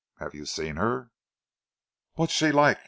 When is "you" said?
0.33-0.47